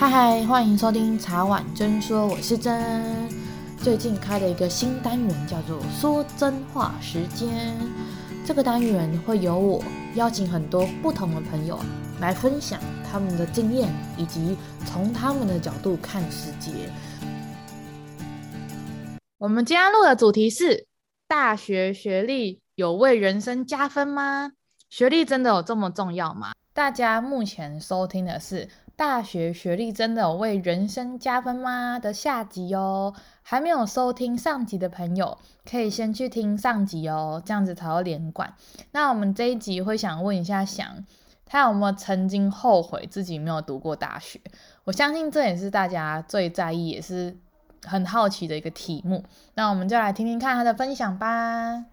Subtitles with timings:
[0.00, 3.28] 嗨嗨，欢迎收听茶碗真说，我是真。
[3.78, 7.76] 最近开了一个新单元，叫做“说真话时间”。
[8.46, 9.82] 这个单元会由我
[10.14, 11.80] 邀请很多不同的朋友
[12.20, 12.78] 来分享
[13.10, 14.56] 他们的经验，以及
[14.86, 16.70] 从他们的角度看世界。
[19.38, 20.86] 我们今天录的主题是：
[21.26, 24.52] 大学学历有为人生加分吗？
[24.88, 26.52] 学历真的有这么重要吗？
[26.72, 28.68] 大家目前收听的是。
[28.98, 32.00] 大学学历真的有为人生加分吗？
[32.00, 38.52] 的下集哦，还没有收听上集的朋友，可以先去听上集哦，这样子才会连贯。
[38.90, 41.04] 那我们这一集会想问一下翔，
[41.46, 44.40] 他有没有曾经后悔自己没有读过大学？
[44.82, 47.36] 我相信这也是大家最在意，也是
[47.84, 49.22] 很好奇的一个题目。
[49.54, 51.84] 那我们就来听听看他的分享吧。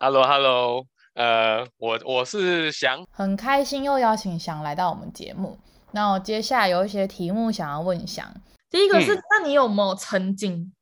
[0.00, 5.56] Hello，Hello，hello，呃，我我是翔，很开心又邀请翔来到我们节目。
[5.92, 8.34] 那我接下来有一些题目想要问翔。
[8.70, 10.72] 第一个是，嗯、那你有没有曾经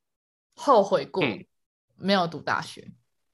[0.55, 1.21] 后悔过
[1.97, 2.81] 没有读大学？
[2.87, 2.93] 嗯、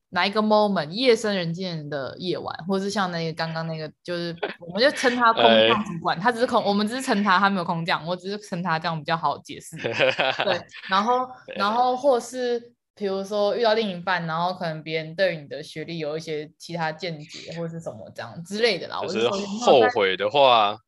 [0.09, 0.89] 哪一个 moment？
[0.89, 9.77] 夜深人静的夜晚，或是像那个刚刚那个，就是 我们就称他空降主管，欸、他只是空，我们只是称他，他没有空降，我只是称他这样比较好解释。
[10.43, 18.99] 对，然后然后或是比如说遇到另一半，然后可能别人对你的学历有一些其他见解，或是什么这样之类的啦。
[18.99, 20.79] 我是后悔的话。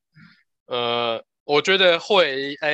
[0.70, 2.72] 呃，我觉得会，哎，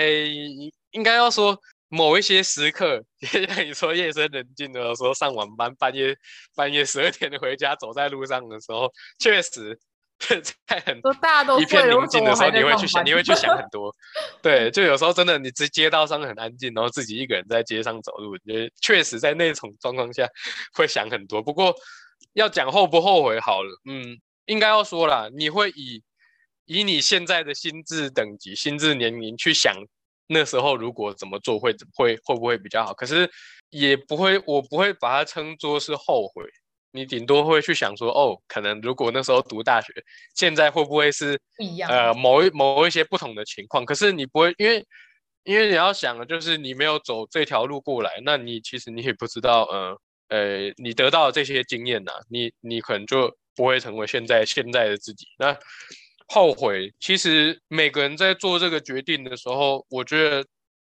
[0.91, 1.57] 应该要说
[1.87, 6.13] 某一些时刻， 像你说夜深人静的时候，上晚班，半夜
[6.55, 9.79] 半夜十二点回家，走在路上的时候，确实
[10.67, 13.95] 在很大家都一片宁静的时候，你会去想，你会去想很多。
[14.43, 20.27] 对，就有时候真的，你直街道上很安静，然后自己一个人在街上走路，你确实在那种状况下
[20.73, 21.41] 会想很多。
[21.41, 21.73] 不过
[22.33, 26.03] 要讲后不后悔好了，嗯，应该要说啦，你会以。
[26.65, 29.75] 以你现在的心智等级、心智年龄去想，
[30.27, 32.93] 那时候如果怎么做会会会不会比较好？
[32.93, 33.29] 可是
[33.69, 36.43] 也不会，我不会把它称作是后悔。
[36.91, 39.91] 你顶多会去想说，哦，可能如果那时候读大学，
[40.33, 41.91] 现在会不会是不一样？
[41.91, 43.85] 呃，某一某一些不同的情况。
[43.85, 44.85] 可是你不会，因为
[45.43, 55.27] 因为你要想的就是你没有走这条路过来，那你其实你也不知道，呃呃，你得到的这些经验呐、啊，你你可能就不会成为现在现在的自己。
[55.37, 55.51] 那
[56.27, 60.45] 后悔，其实每个人在做这个决定的时候，我觉得，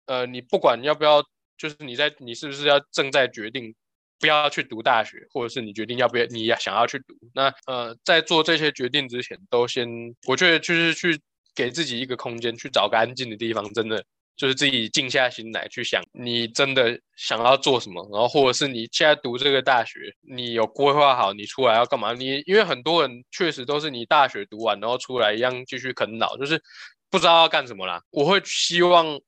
[0.06, 1.22] 呃，你不管要不要，
[1.58, 3.74] 就是你在你是不是要正在决定
[4.18, 9.86] 不要去读大学，或者是你决定要不要你想要去读，那呃，在做这些决定之前，都先
[10.26, 11.20] 我觉得就是去
[11.54, 14.04] 给自己一个空间，去找个安静的地方，真的。
[14.36, 22.12] 就是自己静下心来去想，你真的想要做什么，然后或者是你现在读这个大学，你有规划好你出来要干嘛？
[22.12, 26.62] 你因为很多人确实都是你大学读完，然后出来一样继续啃老，就是
[27.10, 28.02] 不知道要干什么啦。
[28.10, 29.18] 我会希望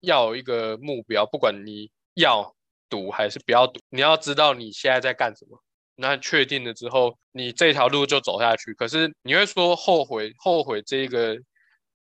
[0.00, 2.54] 要有一个目标，不管你要
[2.90, 5.58] 读还是不要读，你要知道你现在在干什么。
[5.96, 8.74] 那确定了之后，你这条路就走下去。
[8.74, 11.38] 可是你会说后悔，后悔这个。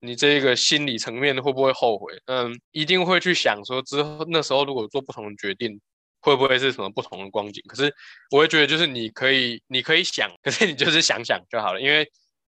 [0.05, 2.13] 你这个心理层面会不会后悔？
[2.27, 5.81] 嗯，一定会去想说之后那时候如果做不同的决定，
[6.19, 7.63] 会不会是什么不同的光景？
[7.69, 7.95] 可是
[8.33, 12.05] 我会觉得就是你可以，你可以想，可是你就是想想就好了，因为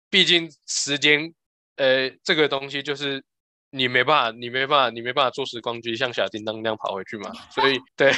[0.10, 1.34] 毕竟时间，
[1.78, 3.24] 呃，这个东西就是
[3.72, 7.32] 你没办法，你没办法，你没办法坐时光机像小叮当那样跑回去嘛。
[7.50, 8.12] 所以对，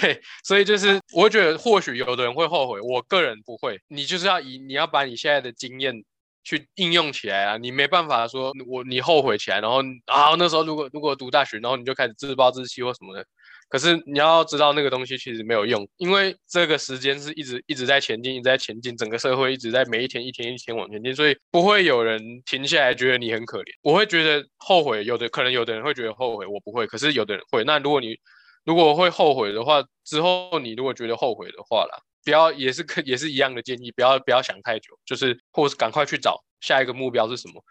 [0.43, 3.79] 所以就是我会觉得或许有的人会后悔，我个人不会。
[3.89, 6.03] 你就是要以你要把你现在的经验。
[6.43, 7.57] 去应用起来啊！
[7.57, 13.25] 你没办法说我你后悔起来，然后啊那时候如果如果读大学，然后你就开始自暴自弃或什么的。
[13.67, 23.65] 可是你要知道那个东西其实没有用，因为这个时间是一直一直在前进，一直在前进，整个社会一直在每一天一天一天往前进，所以不会有人停下来觉得你很可怜。
[23.83, 26.87] 我会觉得后悔，有的可能有的人会觉得后悔，我不会。
[26.87, 27.63] 可是有的人会。
[27.63, 28.17] 那如果你
[28.65, 32.08] 如果会后悔的话，之后你如果觉得后悔的话啦。
[32.23, 37.63] 不要也是可也是一样的建议，不要不要想太久，就是或是赶快去找下一个目标是什么，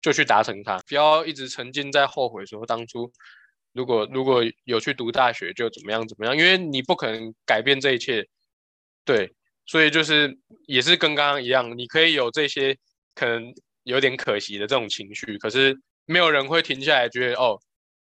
[0.00, 0.78] 就去达成它。
[0.88, 3.10] 不要一直沉浸在后悔说当初
[3.72, 8.26] 如果如果有去读大学就怎么样怎么样，因为你不可能改变这一切。
[9.04, 9.32] 对，
[9.66, 10.36] 所以就是
[10.66, 12.76] 也是跟刚刚一样，你可以有这些
[13.14, 13.54] 可能
[13.84, 17.58] 有点可惜的这种情绪，可是没有人会停下来觉得哦，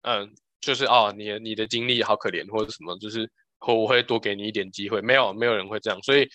[0.03, 3.29] 嗯，就是哦你你的经历好可怜或者什么，就是。
[3.67, 6.27] 我会多给你一点机会，没有没有人会这样，所以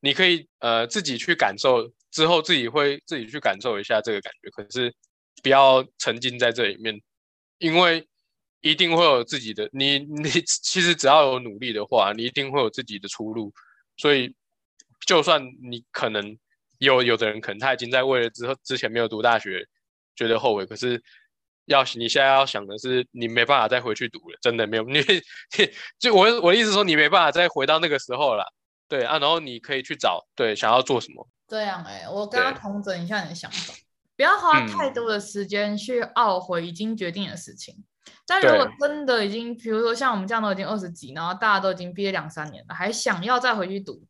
[0.00, 4.94] 你可以呃自己去感受，之后自己会自己去感受一下这个感觉，可是
[5.42, 7.00] 不要沉浸在这里面，
[7.58, 8.06] 因为
[8.60, 13.52] 一定会有自己的你你其实只要有努力的话，你一定会有自己的出路，
[13.96, 14.34] 所以
[15.06, 16.38] 就算你可能
[16.78, 19.66] 有有的人可能他已经在为了之后之前没有读大学
[20.16, 21.02] 觉得后悔，可是
[21.66, 25.02] 要你现在要想的是，你没办法再回去读了，真的没有 你，
[25.98, 28.44] 就我我的意思说，你没办法再回到那个时候了，
[28.88, 31.28] 对啊，然后你可以去找对想要做什么。
[31.46, 33.74] 这样哎、欸，我跟他统整一下你的想法，
[34.16, 37.74] 不要花太多的时间去懊悔已经决定的事情。
[37.76, 44.02] 嗯、但如果真的已经，比如说像我们这样都已经二十几，然后大家都已经毕业两三年了，还想要再回去读，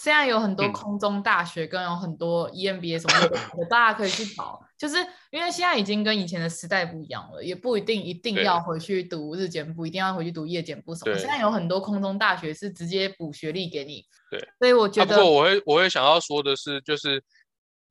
[0.00, 4.58] 现在有很多空中大学，跟有很多 EMBA 什么的，嗯、 大家可以去考。
[4.78, 4.96] 就是
[5.30, 11.14] 因为现在已经跟以前的时代不一样了，也不一定一定要回去读日间部，一定要回去读夜间部什么。
[11.18, 14.02] 现在有很多空中大学是直接补学历给你。
[14.30, 15.14] 对，所以我觉得。
[15.14, 17.22] 啊、不过我会我会想要说的是，就是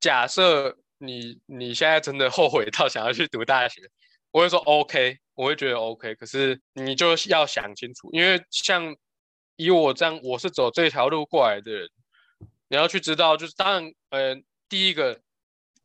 [0.00, 3.82] 假设你你现在真的后悔到想要去读大学，
[4.32, 6.16] 我会说 OK，我会觉得 OK。
[6.16, 8.96] 可是你就要想清楚，因为像
[9.64, 11.88] 以我这样，我是走这条路过来的人，
[12.68, 15.20] 你要去知道，就是当然，呃，第一个。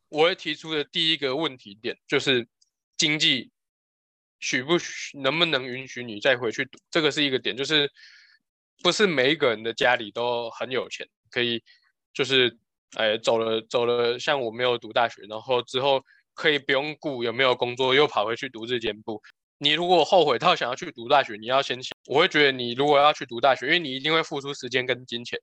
[0.07, 2.47] 我会提出的第一个问题点就是
[2.95, 3.51] 经济
[4.39, 7.91] 许不许能不能允许你再回去读，这个是一个点，就是
[8.83, 11.61] 不是每一个人的家里都很有钱，可以
[12.13, 12.55] 就是
[12.95, 16.01] 哎走了走了，像我没有读大学，然后之后
[16.33, 19.21] 可以不用顾有没有工作，又跑回去读日间部。
[19.57, 25.39] 你如果后悔到想要去读大学，你要先想，我会觉得你如果要去读大学，因为你一定会付出时间跟金钱。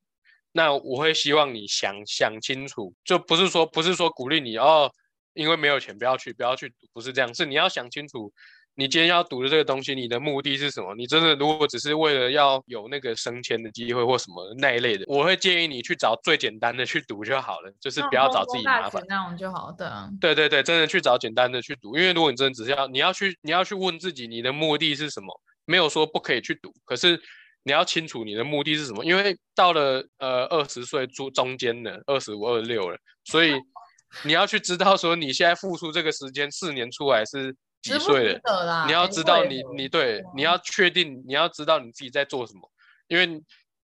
[0.52, 4.92] 那我会希望你想想清楚，就不是说不是说鼓励你哦，
[5.32, 8.30] 因为没有钱不要去不要去读，不是这样，是你要想清楚，
[8.74, 10.94] 你今天要读的这个东西，你的目的是什么？
[10.94, 20.10] 你真的如果只是为了要有那个升迁的机会或什么那一类的，我会建议你去找最简单的去读就好了，就是不要找自己麻烦那种就好的。
[20.20, 25.28] 对对对，真的去找简单的去读，因为如果你真的只是要你要去你要去问自己你的目的是什么，
[25.64, 27.20] 没有说不可以去读，可是。
[27.64, 33.52] 你要清楚你的目的是什么，因为到了呃二十岁中中间的二十五二六了，所以
[34.24, 42.70] 你要去知道说你现在付出这个时间四年出来是几岁了，你要知道你你对你要确定你要知道你自己在做什么，
[43.08, 43.42] 因为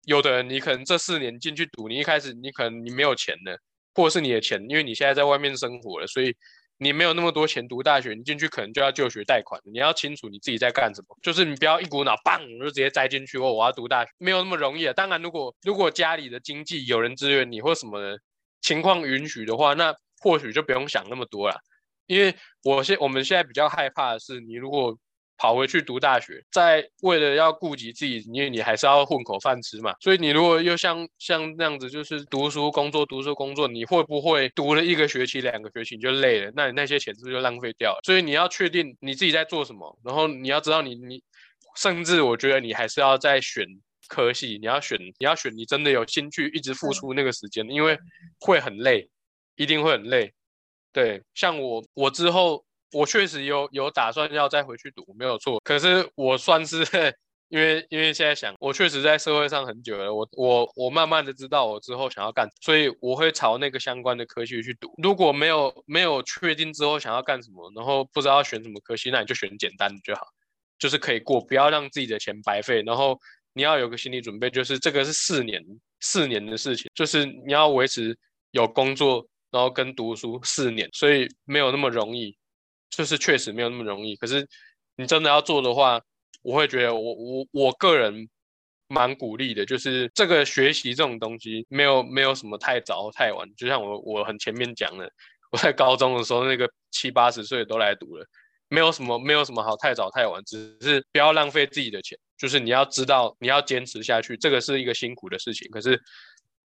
[0.04, 3.58] 有的人你可能这四年进去读，你一开始你可能你没有钱的，
[3.94, 6.34] 或者是你的钱，因为你现在在外面生活了，所以。
[6.78, 9.58] 你没有那么多钱读大学，你进去可能就要就学贷款。
[9.64, 13.38] 你要清楚你自己在干什么，就是你不要一股脑棒就直接栽进去。
[13.38, 14.92] 哦，我要读大学，没有那么容易啊。
[14.92, 18.18] 当然，如果如果家里的经济有人支援你或什么的
[18.60, 21.58] 情况允许的话，那或许就不用想那么多了。
[22.06, 24.96] 因为我现我们现在比较害怕的是，你如果。
[25.38, 29.94] 跑回去读大学，在为了要顾及自己，因为你还是要混口饭吃嘛。
[30.00, 36.50] 所以你如果又像像那样子，就是读书工作读书工作，你会不会读了一个学期两个学期你就累了？
[36.56, 38.00] 那你那些钱是不是就浪费掉了？
[38.02, 41.22] 所以你要确定你自己在做什么，然后你要知道你你，
[41.76, 43.66] 甚至我觉得你还是要再选
[44.08, 47.98] 科系，你要选你要选你真的有兴趣一直付出那个时间，因为
[48.40, 49.10] 会很累，
[49.56, 50.32] 一定会很累。
[50.96, 52.64] 对，像我我之后。
[52.92, 55.60] 我确实有有打算要再回去读，没有错。
[55.64, 56.78] 可是我算是
[57.48, 64.88] 因为因为现在想，我确实在社会上很久了，我我我慢慢的知道我之后想要干，所以我会朝那个相关的科系去读。
[65.02, 70.22] 如果没有没有确定之后想要干什么，然后不知道选什么科系，那你就选简单的就好，
[70.78, 72.82] 就是可以过，不要让自己的钱白费。
[72.86, 73.18] 然后
[73.52, 75.62] 你要有个心理准备，就是这个是四年
[76.00, 78.16] 四年的事情，就是你要维持
[78.52, 82.36] 有工作，然后跟读书四年，所以没有那么容易。
[82.88, 84.46] 就是确实没有那么容易，可是
[84.96, 86.00] 你真的要做的话，
[86.40, 88.28] 我会觉得我我我个人
[88.86, 89.66] 蛮鼓励的。
[89.66, 93.46] 就是这个学习这种东西，没有没有什么太早太晚。
[93.56, 95.10] 就像我我很前面讲的，
[95.50, 98.24] 我在高中的时候，那个七八十岁都来读了，
[98.68, 102.16] 没有什么没有什么好太早太晚，只是不要浪费自己的钱。
[102.38, 105.68] 就是你要知道你要坚持下去，这个是一个辛苦的事情。
[105.70, 106.00] 可是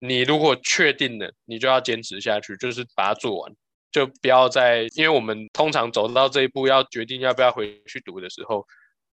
[0.04, 3.52] 你如果确定了，你就要坚持下去，就是把它做完。
[3.92, 8.66] 就不要再，因为我们通常走到这一步，要决定要不要回去读的时候，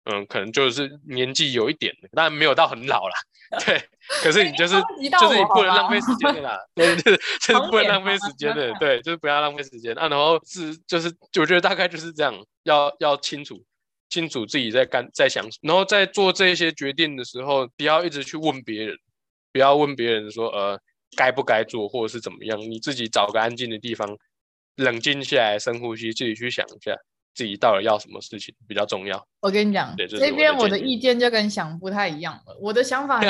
[0.05, 3.15] 嗯，可能就是年纪有一点，但没有到很老啦。
[3.65, 3.83] 对，
[4.23, 4.75] 可是你就是
[5.19, 9.95] 就是你不能浪费时间的啦， 对，就是就是不能浪费时间的，对，就是不要浪费时间。
[9.99, 11.09] 啊，然后是就是
[11.41, 13.65] 我觉得大概就是这样，要要清楚
[14.11, 18.99] 清楚自己在干在想什么，然后在做这些决定的时候，不要一直去问别人，
[19.57, 20.79] 不要问别人说呃
[21.17, 24.07] 该不该做或者是怎么样，你自己找个安静的地方。
[24.77, 26.95] 冷静下来，深呼吸，自己去想一下，
[27.35, 29.27] 自己到底要什么事情比较重要。
[29.41, 32.55] 我跟你讲，这边我的意见就跟想不太一样了。
[32.61, 33.27] 我的想法很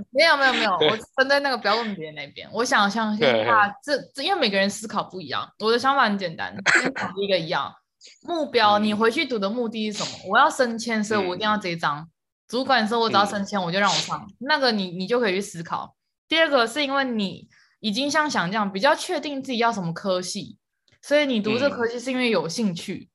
[0.10, 2.48] 没有没有没有，我站在那个不要问别人那边。
[2.50, 5.46] 我想相信他，这这因为每个人思考不一样。
[5.58, 7.70] 我的想法很简单，跟第一个一样。
[8.22, 10.30] 目标，你回去读的目的是什么？
[10.30, 12.08] 我要升迁，所以我一定要这一张。
[12.48, 14.26] 主管说我只要升迁，我就让我上。
[14.38, 15.96] 那个你你就可以去思考。
[16.28, 17.48] 第二个是因为你
[17.80, 20.58] 已经像想这样比较确定自己要什么科系。
[21.02, 23.08] 所以你读这科系是因为有兴趣，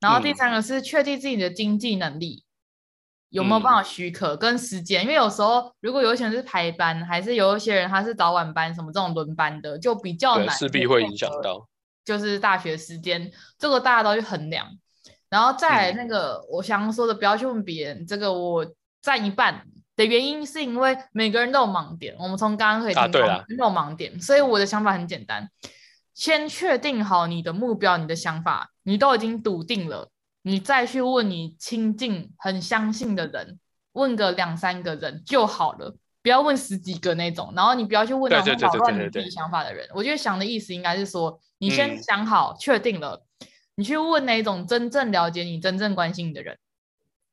[0.00, 11.68] 然后第三个是确定自己的经济能力、嗯、有没有办法许可跟时间，因为有时候如果有一些人是排班，还是有一些人他是早晚班什么这种轮班的，就比较难，势必会影响到，
[12.04, 14.66] 就是大学时间这个大家都去衡量。
[15.32, 18.66] 然后再来那个，嗯、我想说的，不要去问别人，这个我
[19.00, 19.64] 占一半
[19.96, 25.48] 的原因是因为每个人都有盲点，我们从刚刚可以听到都有盲点，所以我的想法很简单。
[26.12, 30.10] 先确定好你的目标，你的想法，你都已经笃定了，
[30.42, 33.58] 你再去问你亲近、很相信的人，
[33.92, 37.54] 问个两三个人就好了，不要问十几个那种。
[37.56, 39.88] 然后你不要去问那种扰乱你自己想法的人。
[39.94, 43.24] 我觉得想的意思应该是说，你先想好、嗯、确定了，
[43.74, 46.58] 你去问那种真正了解你、真正关心你的人，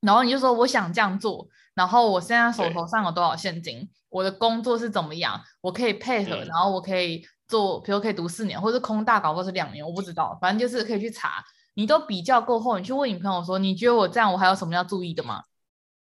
[0.02, 7.26] 然后你就说我想这样做，然后我现在手头上有多少现金，我的工作是怎么样，我可以配合，嗯、然后我可以。
[7.50, 11.44] 做，比如可以读四年，或者是空大搞，或是两年，我不知道，反正就是可以去查。
[11.74, 15.42] 你都比较过后，你去问你朋友说，你觉得我这样，我还有什么要注意的吗？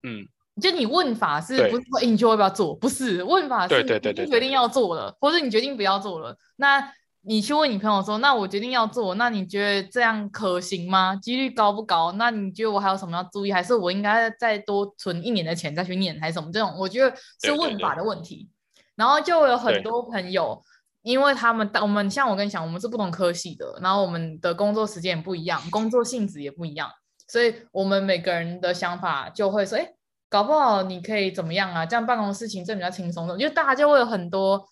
[0.02, 0.26] 嗯，
[0.60, 2.74] 就你问法是不是说，哎，你觉得要不要做？
[2.74, 3.88] 不是，问法是，你
[4.26, 6.36] 决定要做了，或者你决定不要做了。
[6.56, 6.92] 那
[7.28, 11.14] 你去问你朋友说，那我决定要做，那你觉得这样可行吗？
[11.14, 12.10] 几率高不高？
[12.12, 13.52] 那你觉得我还有什么要注意？
[13.52, 16.74] 还是我应该再多存一年的钱再去念，还是什么这种？
[16.78, 18.48] 我觉得是问法的问题。
[18.74, 20.64] 对对对，然后就有很多朋友。
[21.02, 26.90] 因为他们，我们像我跟你讲，我们是不同科系的，然后我们的工作时间也不一样，工作性质也不一样，
[27.28, 29.92] 所以我们每个人的想法就会说，哎，
[30.28, 31.86] 搞不好你可以怎么样啊？
[31.86, 34.68] 这样办公室行政比较轻松的，就大家就会有很多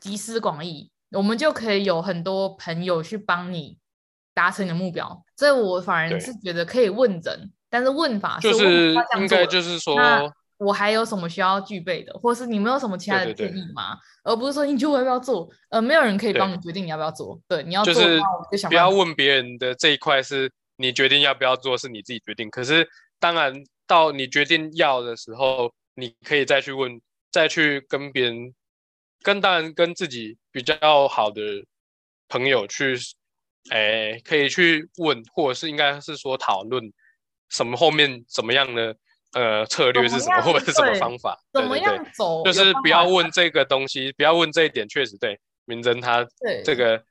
[0.00, 3.78] 集思广益，我们就可以有很多朋友去帮你
[4.34, 5.24] 达成你的目标。
[5.36, 9.96] 所以我反而是觉得可以问人，但是问法是就是应该就是说。
[10.58, 13.94] 我还有什么需要具备的，或是你没有什么其他的建议吗？
[13.94, 17.40] 对对对，而不是说你就要不要做，呃，没有人可以帮你决定你要不要做。
[17.46, 22.50] 对，对你要做，就是不要问别人的这一块，是你决定要不要做，是你自己决定。
[22.50, 22.88] 可是
[23.20, 23.54] 当然
[23.86, 27.00] 到你决定要的时候，你可以再去问，
[27.30, 28.52] 再去跟别人，
[29.22, 31.40] 跟当然跟自己比较好的
[32.28, 32.98] 朋友去，
[33.70, 36.92] 哎，可以去问，或者是应该是说讨论
[37.48, 38.96] 什么后面怎么样的。
[39.32, 41.38] 呃，策略是什么，或者是什么方法？
[41.52, 42.42] 怎么样走？
[42.44, 45.38] 就是不要问这个东西，不要问这一点，确实对。
[45.66, 46.26] 明真他
[46.64, 47.04] 这个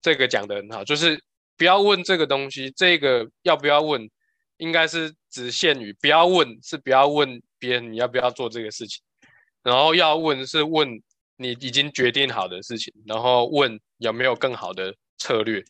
[0.00, 1.20] 这个讲的很好，就是
[1.56, 4.08] 不要问这个东西，这个要不要问，
[4.58, 9.02] 应该是只限于不要问，是不要问别人你要不要做这个事情，
[9.64, 11.02] 然后要问是问
[11.36, 15.64] 你已经决定好的事情，然后问有没有更好的策略，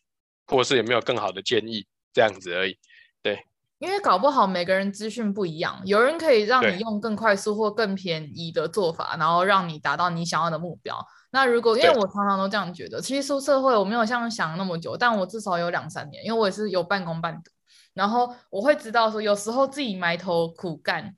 [0.47, 2.79] 或是有没有更好的建议，这样子而已，
[3.23, 3.47] 对。
[3.81, 10.97] 因为搞不好每个人资讯不一样，有人可以让你用更快速或更便宜的做法，然后让你达到你想要的目标。
[11.33, 17.51] 那如果因为我常常都这样觉得，其实出社会我没有像想那么久，但我至少有两三年，因为我也是有半工半读，
[17.93, 21.15] 然后我会知道说，有时候自己埋头苦干。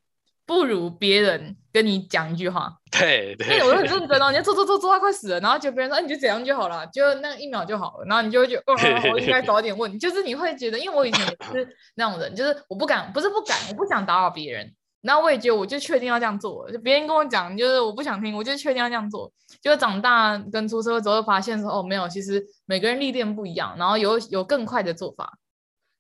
[0.47, 14.73] 不如别人跟你讲一句话，对 对，因为我很认真哦，你要做做做做到快死了，然后就别人说，哎，你就这样就好了，就那一秒就好了，然后你就会觉得，哦，我应该 早点问，就是你会觉得，因为我以前也是那种人，就是我不敢，不是不敢，我不想打扰别人，
[15.03, 25.39] 然后我也觉得，我就确定要这样做，就别人跟我讲，就是我不想听，我就确定要这样做，就长大跟出社会之后发现说，哦，没有，其实每个人历练不一样，然后有有更快的做法，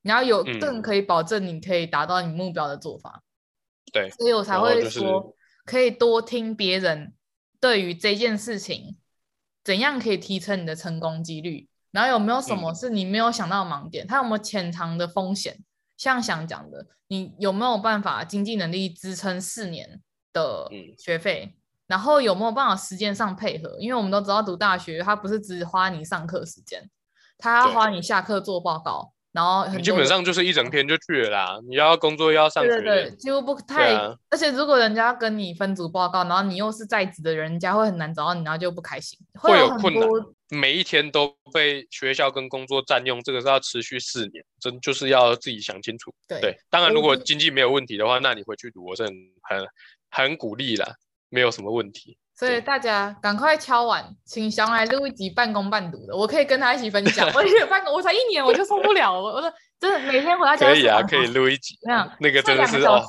[0.03, 3.23] 然后有更可以保证你可以达到你目标的做法。
[3.97, 5.35] 对，所以我才会说，
[5.65, 7.15] 可以多听别人
[7.59, 8.97] 对于这件事情
[9.65, 15.59] 怎样可以提升你的成功几率，然后有没有什么是你没有想到的盲点，它有没有潜藏的风险？
[15.97, 20.03] 像想讲的，你有没有办法经济能力支撑四年
[20.35, 21.57] 的学费？
[21.87, 23.79] 然后有没有办法时间上配合？
[23.81, 26.91] 因为我们都知道读大学，它不是只花你上课时间，
[27.39, 29.15] 它要花你下课做报告。
[29.37, 33.93] 然后基本上就是一整天就去了啦，你要工作又要上学，对对对，几乎不太。
[33.93, 40.09] 啊、而且如果人家跟你分组报告，然后你又是在职的人，人家会很难找到你，然后就不开心，会有困难。
[40.49, 46.11] 每一天都被学校跟工作占用，这个是要持续四年，真就是要自己想清楚。
[46.27, 49.13] 对，对，当然如果经济没有问题的话，那你回去读，我是很
[49.43, 49.67] 很
[50.11, 50.95] 很鼓励啦，
[51.29, 52.17] 没有什么问题。
[52.39, 57.27] 所以大家赶快敲完，请翔来录一集半工半读的，我可以跟他一起分享。
[57.35, 61.79] 我也半工，我才一年我就受不了，我我说真的每天回到家可以啊，可以录一集。
[61.83, 63.03] 那样那个真的是哦，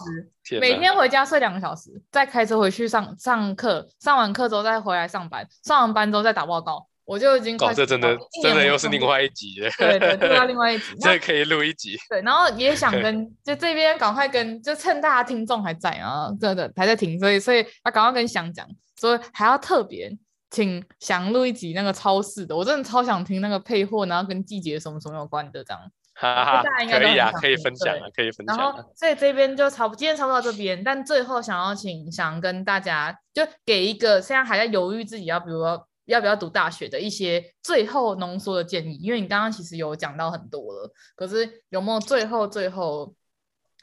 [0.62, 6.88] 每天回家睡两个小时，再开车回去上上课，上完课之后再回来上班，上完班之后再打报告。
[7.03, 11.98] 我就已经快、哦，这真的真的又是另外一集对 对，又要另外一集，这可以录一集。
[12.10, 18.67] 对，然后也想 跟就这边赶快跟，就趁大家听众还在啊，真的还在听，所以所以要赶快跟翔讲，
[18.98, 20.18] 所以还要特别
[20.50, 25.82] 请想录一集那个超市的，我真的超想听那个配货，然后跟季节什么什么有关的这样。
[26.20, 28.58] 哈哈，可以啊，可以分享啊，可以分享。
[28.58, 30.84] 然后，所以这边就差不，今天差不多到这边。
[30.84, 38.96] 但最后想要请想跟大家，就给一个现在还在犹豫自己要，比如说要不要读大学的一些最后浓缩的建议。
[38.96, 43.13] 因为你刚刚其实有讲到很多了，可是有没有最后最后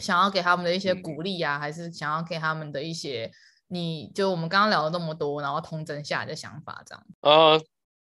[0.01, 3.31] 想要给他们的一些鼓励啊，嗯、还是想要给他们的一些，
[3.69, 7.07] 你就我们刚刚聊了那么多，然后通整下来的想法这样？
[7.21, 7.63] 呃，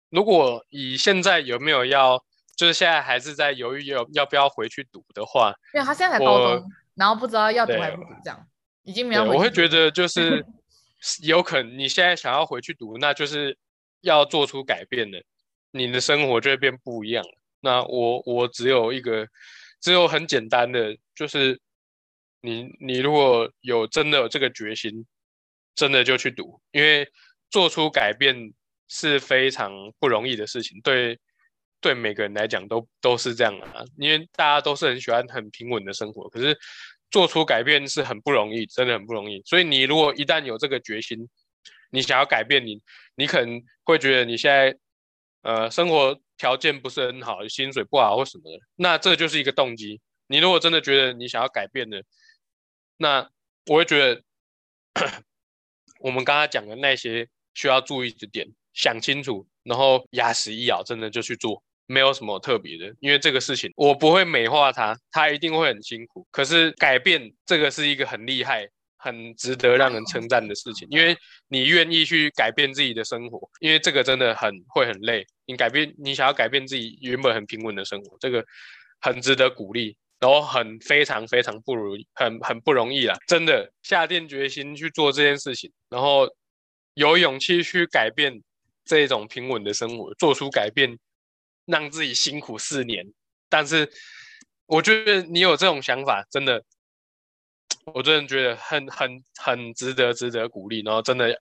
[0.09, 2.25] 如果以现在有没有要？
[2.57, 8.47] 就是现在还是在犹豫要要不要回去读的话，因为他现在才高中，然后不知道要读还是不读，这样
[8.83, 9.25] 已经没有。
[9.25, 10.45] 我会觉得就是
[11.23, 13.57] 有可能你现在想要回去读，那就是
[14.03, 15.23] 要做出改变的，
[15.71, 17.25] 你的生活就会变不一样。
[17.61, 19.27] 那我我只有一个，
[19.81, 21.59] 只有很简单的，就是
[22.43, 25.07] 你你如果有真的有这个决心，
[25.81, 27.09] 真的就去读，因为
[27.49, 28.53] 做出改变
[28.89, 31.19] 是非常不容易的事情，对。
[31.83, 36.55] 对每个人来讲都都是这样的啊，因为大家都是很喜欢很平稳的生活，可是
[37.11, 39.41] 做出改变是很不容易，真的很不容易。
[39.47, 41.27] 所以你如果一旦有这个决心，
[41.91, 42.83] 你想要改变你，
[43.15, 44.77] 你可能会觉得你现在
[45.41, 50.03] 呃生活条件不是很好，薪水不好或什么的，那这就是一个动机。
[50.27, 52.05] 你如果真的觉得你想要改变的，
[52.99, 53.31] 那
[53.69, 54.23] 我会觉得
[56.01, 61.63] 我们刚才讲的那些需要注意的点，想清楚，然后牙齿一咬，真的就去做。
[61.87, 66.25] 没有什么特别的，因为这个事情我不会美化它，它一定会很辛苦。
[66.31, 68.65] 可是改变这个是一个很厉害、
[68.97, 71.17] 很值得让人称赞的事情，因为
[71.49, 75.27] 你愿意去改变自己的生活，因为这个真的很会很累。
[75.47, 78.45] 你改变，你想要改变自己原本很平稳的生活，这个
[79.01, 86.29] 很值得鼓励，然后很非常非常不容易，很很不容易啦，真的下定决心去做这件事情，然后
[86.95, 88.43] 有勇气去改变
[88.85, 90.99] 这种平稳的生活，做出改变。
[91.67, 93.07] 让自己辛苦四年，
[93.49, 93.89] 但是
[94.67, 96.65] 我觉得你有这种想法，真的，
[97.95, 100.83] 我真的觉得很很很值得值得鼓励。
[100.83, 101.39] 然后真的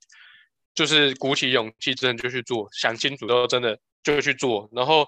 [0.76, 4.70] 就是鼓起勇气，真的就去做，想清楚之后真的就去做。
[4.72, 5.08] 然后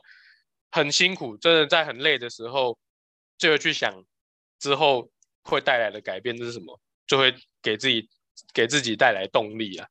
[0.72, 2.76] 很辛苦，真的在很累的时候，
[3.42, 4.06] 就会去想
[4.58, 5.10] 之后
[5.44, 8.08] 会带来的改变是什么，就会给自己
[8.54, 9.86] 给自己带来动力啊。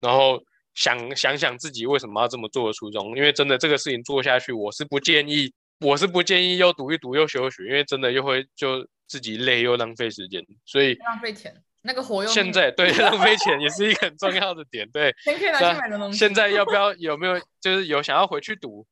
[0.00, 0.42] 然后。
[0.74, 15.12] 想想想自己为什么要这么做的初衷，因为真的这个事情做下去，我是不建议，我是不建议又读一读又休学，因为真的又会就自己累又浪费时间，所以浪费钱，那个活用现在对 浪费钱也是一个很重要的点，对。
[15.24, 16.16] 钱可以拿去买的东西。
[16.16, 18.86] 现在要不 要有没有就是有想要回去读，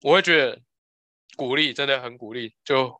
[0.00, 0.58] 我会觉得
[1.36, 2.98] 鼓励，真的很鼓励，就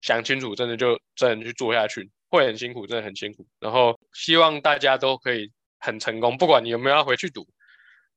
[0.00, 3.46] 想清楚，真的就真的去做下去，会很辛苦，真的很辛苦。
[3.58, 7.46] 然后希望大家都可以很成功，不管你有没有要回去读。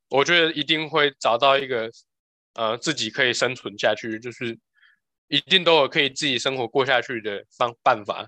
[0.09, 1.89] 我觉得一定会找到一个，
[2.53, 4.57] 呃，自己可以生存下去，就是
[5.27, 8.27] 一定都有可以自己生活过下去的方办法。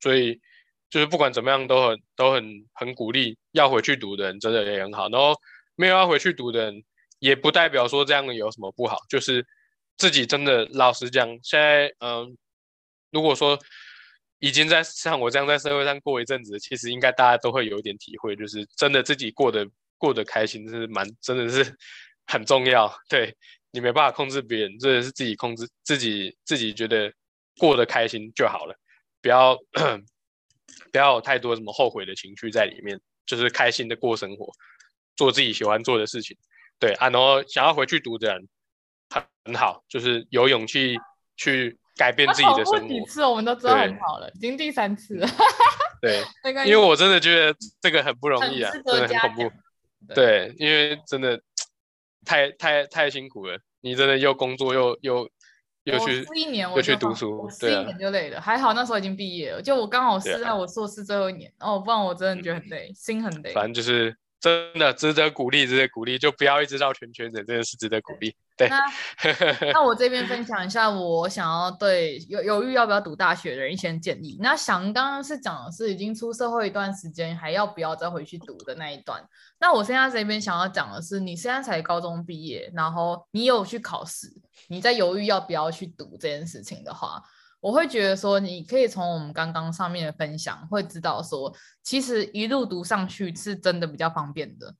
[0.00, 0.40] 所以，
[0.88, 5.08] 就是不管怎么样，都很都很很鼓励要回去读的人，真的也很好。
[5.10, 5.34] 然后
[5.76, 6.82] 没有要回去读的人，
[7.18, 8.96] 也不代表说这样有什么不好。
[9.10, 9.46] 就是
[9.98, 12.36] 自己真的老实讲，现在嗯、
[13.12, 13.56] 如果说
[14.40, 19.64] 已经在像我这样在社会上过一阵子，其实应该大家都会有一点体会，就是真的自己过得。
[20.02, 21.78] 过得开心是蛮，真的是
[22.26, 22.92] 很重要。
[23.08, 23.32] 对，
[23.70, 27.12] 你没办法控制别人，这是自己控制自己，自己觉得
[27.56, 28.74] 过得开心就好了，
[29.22, 29.56] 不要
[30.90, 34.50] 不要有太多什么后悔的情绪在里面，就是开心的过生活，
[35.14, 36.36] 做自己喜欢做的事情。
[36.80, 38.48] 对啊，然后想要回去读的人
[39.08, 40.96] 很很好，就是有勇气
[41.36, 42.88] 去改变自己的生活。
[42.88, 45.28] 几次我们都知道很好了，已经第三次了。
[46.00, 46.22] 对，
[46.66, 50.14] 因为我真的觉得这个很不容易啊，真的很恐怖。
[50.14, 51.40] 对，因为真的
[52.24, 55.28] 太太太辛苦了，你真的又工作又又
[55.84, 58.40] 又去一年又去读书，对啊，一年就累了。
[58.40, 63.52] 还好那时候已经毕业了，就我刚好是在我硕士最后一年，啊、哦，不然我真的觉得很累，嗯、心很累。
[63.52, 68.34] 反正就是真的值得鼓励，值得鼓励，就不要一直绕圈圈的，真的是值得鼓励。
[68.58, 74.36] 对，那那我这边分享一下，我想要对犹犹豫要不要读大学的人一些建议。
[74.40, 79.24] 那想刚刚是讲的是已经出社会一段时间，还要不要再回去读的那一段。
[79.58, 84.26] 那我现在这边想要讲的是，你现在才高中毕业，然后你有去考试，
[84.68, 87.22] 你在犹豫要不要去读这件事情的话，
[87.62, 94.74] 我会觉得说，你可以从我们刚刚上面的分享会知道说，其实一路读上去是真的比较方便的。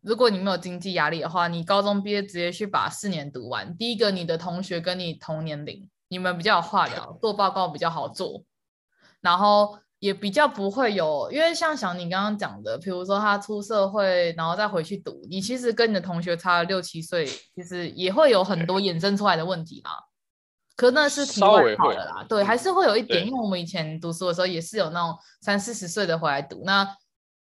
[0.00, 3.76] 如果你没有经济压力的话，你高中毕业直接去把四年读完。
[3.76, 8.42] 第一个，你的同学跟你同年龄，你们比较有话聊，做报告比较好做，
[9.20, 19.90] 然后也比较不会有，因为像小你刚刚讲的，比如说他出社会，然后再回去读，你其实跟你的同学差了六七岁，其实也会有很多衍生出来的问题啦。
[20.76, 22.24] 可那是题外话的啦。
[22.28, 26.86] 对，还是会有一点，因为我们以前读书的时候也是有那种三四十岁的回来读，那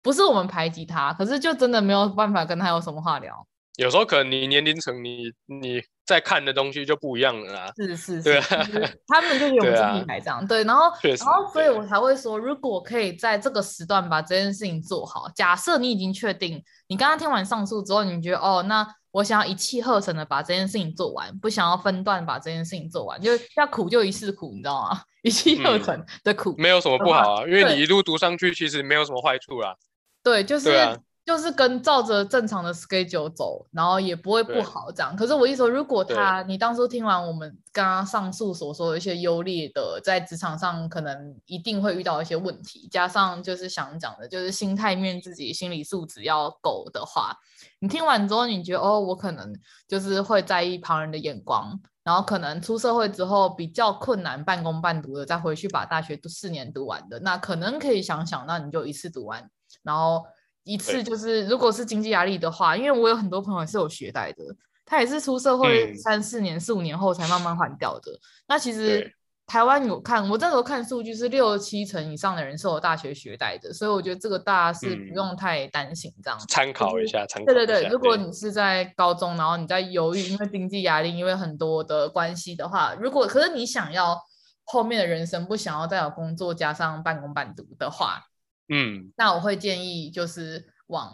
[0.01, 3.47] 不是我们排挤他，可是就真的没有办法跟他有什么话聊。
[3.77, 7.71] 有时候可能你年龄层，你你在看的东西就不一样了啦。
[7.75, 8.67] 是是是，对啊，
[9.07, 10.45] 他们就是有经历才这样。
[10.45, 25.01] 对，啊、对，然后然后所以我才会说，如果可以在这个时段把这件事情做好，假设你已经确定，你刚刚听完上述之后，你觉得哦，那我想要一气呵成的把这件事情做完，不想要分段把这件事情做完，就要苦就一世苦，你知道吗？
[25.21, 29.77] 一气呵成的苦、嗯、没有什么不好啊，因为你一路读上去，其实没有什么坏处啦。
[30.21, 30.99] 对，就是。
[31.25, 35.15] 就是跟照着正常的 schedule 走，然后也不会不好这样。
[35.15, 47.33] 可是我意思说，如果他你当初听完我们刚刚上述所说的一些优劣的，在职场上可能一定会遇到一些问题，加上就是想讲的，就是心态面自己心理素质要够的话，
[47.79, 49.53] 你听完之后你觉得哦，我可能
[49.87, 59.49] 就是会在意旁人的眼光，然后可能出社会之后比较困难半工半读的再回去把大学读四年读完的，那可能可以想想，那你就一次读完，
[59.83, 60.25] 然后。
[60.63, 64.43] 一次就是，如果是经济压力的话，因为我有很多朋友是有学贷的，
[64.85, 68.11] 他也是出社会三四年、四五年后才慢慢还掉的。
[68.47, 69.13] 那其实
[69.45, 76.39] 台湾有看，我这时候看数据是六七成以上的人是有大学学贷的，所以我觉得这个大家是不用太担心这样。
[76.47, 77.45] 参考一下，参考。
[77.45, 84.17] 对对对，如果你是在高中，然后你在犹豫，因为经济压力，因为很多的关系的话，如果可是你想要
[84.63, 88.23] 后面的人生不想要再有工作，加上半工半读的话。
[88.69, 91.13] 嗯，那我会建议就是往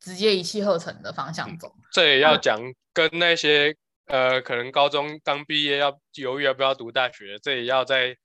[0.00, 1.68] 直接一气呵成的方向走。
[1.76, 2.60] 嗯、这也要讲
[2.92, 8.16] 跟那些呃，可能高中刚毕业要犹豫要不要读大学，这也要再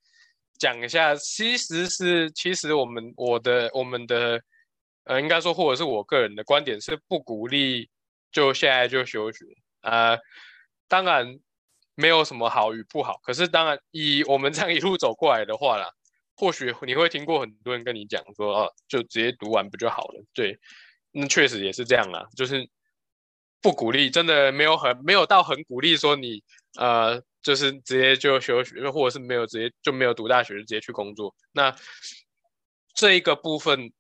[0.58, 1.16] 讲一下。
[1.16, 4.42] 其实是，其实我们我的我们的
[5.06, 7.90] 呃，应该说或者是我个人的观点是不鼓励
[8.32, 9.46] 就现在就休学
[9.82, 10.20] 啊、呃。
[10.88, 11.40] 当然
[11.96, 15.90] 没有什么好与不好，可是当然以我们这样一路走过来的话啦。
[16.42, 20.26] 或许你会听过很多人跟你讲说，哦，就直接读完不就好了？
[20.34, 20.58] 对，
[21.12, 22.68] 那确实也是这样啦，就是
[23.62, 26.44] 不鼓励，真的没有很没有到很鼓励说你
[26.80, 31.36] 呃，就是直接就休学，或者是没有直接就没有读大学，直接去工作。
[31.52, 31.76] 那
[32.96, 33.94] 这一个部分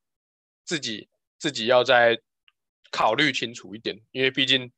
[0.65, 2.19] 自己自己要再
[2.89, 4.71] 考虑清楚一点，因为毕竟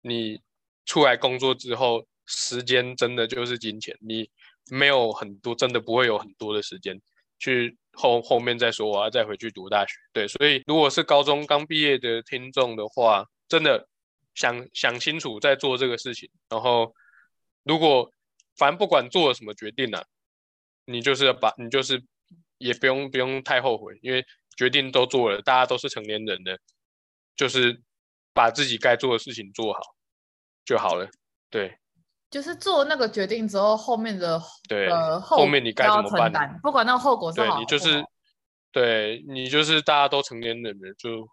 [0.00, 0.40] 你
[0.86, 4.30] 出来工作之后，时间真的就是金钱，你。
[4.72, 6.98] 没有很多，真的不会有很多的时间
[7.38, 9.92] 去后后面再说，我要再回去读大学。
[10.14, 13.86] 对，所以如果是高中刚毕业的听众的话，真的
[14.34, 16.30] 想想清楚再做这个事情。
[16.48, 16.94] 然后，
[17.64, 18.10] 如果
[18.56, 20.04] 反正不管做了什么决定呢、啊，
[20.86, 22.02] 你就是要把你就是
[22.56, 24.24] 也不用不用太后悔，因为
[24.56, 26.58] 决定都做了，大家都是成年人的，
[27.36, 27.82] 就是
[28.32, 29.80] 把自己该做的事情做好
[30.64, 31.10] 就好了。
[31.50, 31.76] 对。
[32.32, 36.58] 就是做那个决定之后，后面的对呃后面你该怎么办？
[36.62, 38.04] 不管那个后果是好，对你就是
[38.72, 41.28] 对你就是大家都成年人了，就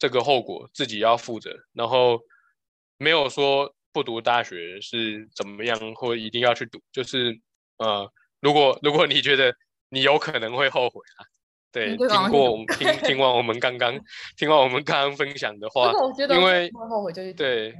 [0.00, 1.54] 这个后果自己要负责。
[1.72, 2.18] 然后
[2.98, 6.80] 没有说不读大学是怎么样，或一定要去读。
[6.90, 7.40] 就是
[7.78, 9.54] 呃，如果如果你觉得
[9.90, 11.22] 你有可能会后悔啊，
[11.70, 13.96] 对，经过我们听听完我们刚刚
[14.36, 15.92] 听完我们刚刚分享的话，
[16.28, 17.72] 因为后悔就对。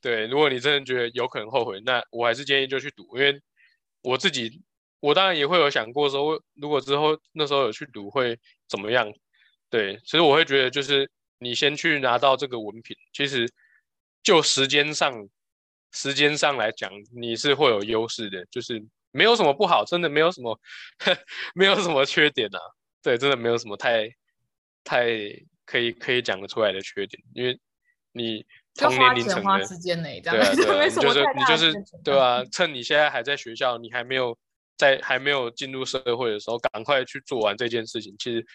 [0.00, 3.40] 对，如果你真的觉得有可能后悔，那我还是建议就去读，因为
[4.02, 4.62] 我自己，
[5.00, 9.12] 我当然也会有想过说，如果之后那时候有去读会怎么样？
[9.68, 13.52] 对，其实我会觉得就是你先去拿到这个文凭，其实
[14.22, 15.28] 就时间上，
[15.92, 18.80] 时间上来讲，你是会有优势的，就是
[19.10, 20.58] 没有什么不好，真的没有什么，
[21.56, 22.58] 没有什么缺点啊。
[23.02, 24.08] 对，真的没有什么太
[24.84, 25.06] 太
[25.66, 27.58] 可以可以讲得出来的缺点，因为
[28.12, 28.46] 你。
[28.78, 29.66] 同年龄层的，
[30.32, 34.38] 对啊，对啊，你就是你就是对啊，趁你现在还在学校，你还没有
[34.76, 38.14] 在还没有进入社会的时候，赶快去做完这件事情。
[38.18, 38.46] 其实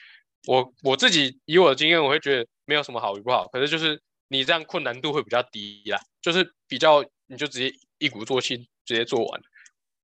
[0.48, 9.42] 我我自己以我的经验，我会觉得没有什么好与不好，可是就是你这样困难度会比较低啦，就是比较你就直接一鼓作气直接做完，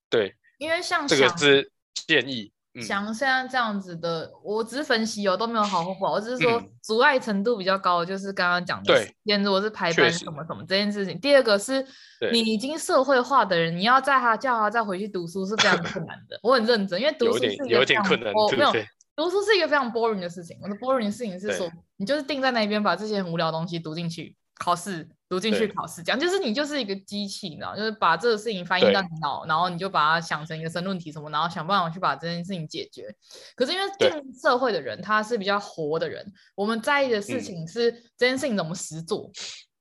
[0.10, 2.51] 对，因为像这个是建议。
[2.82, 8.93] 像现在这样子的，我只是分析哦，都没有好或不好，我只是说阻碍程度比较高，就是刚刚讲的，
[9.25, 11.19] 对，如果是排班什么什么这件事情。
[11.19, 11.84] 第二个是
[12.32, 16.39] 你已经社会化的人，你要在他叫他再回去读书是非常困难的。
[16.43, 18.71] 我很认真，因为读书是一个非常没有
[19.15, 20.58] 读书是一个非常 boring 的事情。
[20.62, 25.10] 我的 boring 的事情是说，你就是定在那边把这些很无聊的东西读进去，考试。
[25.30, 33.15] 读进去考试，讲就是你就是一个机器，你知道，就是把这个事情翻译到你脑，然后你就把它想成一个申论题什么，然后想办法去把这件事情解决。
[33.56, 39.30] 可是因为进社会的人他是比较活的人，我们在意的事情是这件事情怎么实做，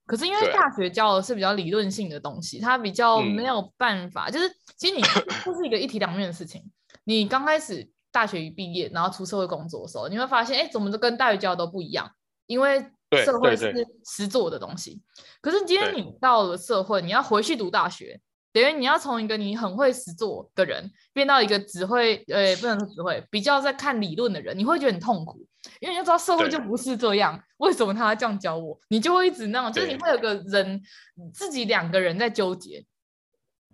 [0.05, 5.03] 可是因为大学教的是比较理论性的东西，它比较没有办法，嗯、就是其实你
[5.45, 6.63] 这是一个一体两面的事情。
[7.05, 12.11] 你刚开始大学一毕业，然后出社会工作的时候，你会发现，哎，怎么都跟大学教的都不一样，
[12.47, 12.91] 因为
[13.25, 13.73] 社会是
[14.05, 15.01] 实做的东西。
[15.40, 18.21] 可是今天你到了社会，你要回去读大学。
[18.51, 25.47] 等于你要从一个你很会实做的人变到一个只会呃，不能说只会比较在看理论的人，你会觉得很痛苦，
[25.81, 28.77] 因为你要知道社会就不是这样，为什么他要这样教我？
[28.88, 30.83] 你就会一直那样，就是你会有个人
[31.33, 32.85] 自己两个人在纠结，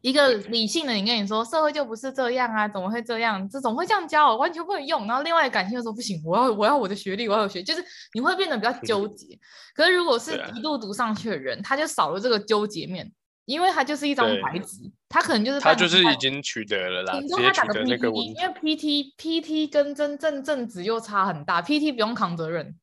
[0.05, 3.49] 一个理性的你跟你说社会就不是这样啊，怎么会这样？
[3.49, 5.07] 这总会这样教我，完全不能用。
[5.07, 9.39] 然后另外感性的说不行，我要我要我的学历，我要有学，就是你会变得比较 纠结。
[9.75, 13.11] 可是如果是一路读上去的人，他就少了这个纠结面。
[13.47, 18.19] 因为他就是一张白纸，他可能就是他就是已经取得了啦，直接取得那个文。
[18.25, 22.75] 因为 PT PT 跟真正正职又差很大，PT 不用扛责任，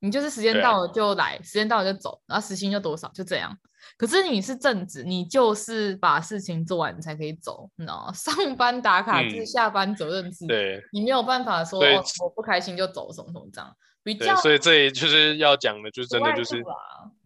[0.00, 3.56] 你就是时间到了就来，啊、时间到了就走，然后时薪就多少，就这样。
[3.98, 8.12] 可是你是正职，你就是把事情做完你才可以走，你知道吗？
[8.16, 13.76] 上班打卡制，下班责任制，对，你没有办法说、哦、我不开心就走什么什么这样。
[14.04, 16.64] 比较，所以这里就是要讲的，就是真的就是，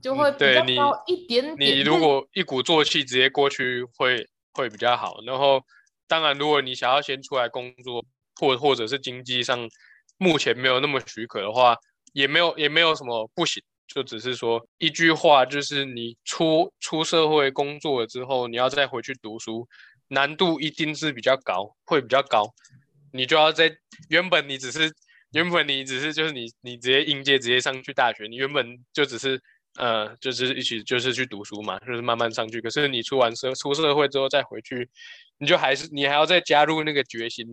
[0.03, 1.77] 就会比较高一点点。
[1.77, 5.19] 你 如果一鼓作气直接过去会，会会比较好。
[5.25, 5.63] 然后，
[6.09, 8.05] 当然，如果你想要先出来工作，
[8.41, 9.69] 或或者是经济上
[10.17, 11.77] 目前没有那么许可的话，
[12.15, 13.63] 也没有也没有什么不行。
[13.95, 19.69] 就只是说一句话，就是你出出社会工作了之后，你要再回去读书，
[20.09, 22.53] 难度一定是比较高，会比较高。
[23.13, 23.73] 你就要在
[24.09, 24.93] 原本你只是。
[25.35, 29.41] 原本你只是就是你你直接应届直接上去大学，你原本就只是
[29.79, 32.61] 呃就是一起就是去读书嘛，就是慢慢上去。
[32.61, 34.87] 可是你出完社出社会之后再回去，
[35.39, 37.47] 你就还是你还要再加入那个决心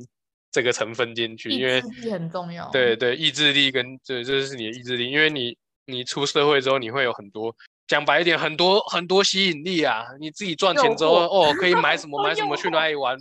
[0.51, 2.69] 这个成分进去，因为意志力很重要。
[2.71, 5.57] 对对，意志力跟这这是你的意志力，因为你
[5.89, 7.55] 你出社会之后你会有很多
[7.87, 13.17] 讲白一点很多很多吸引力啊，你自己赚钱之后哦可以买什 么买什么去哪里玩，